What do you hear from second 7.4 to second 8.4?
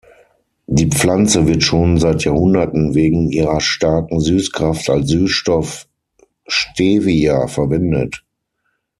verwendet.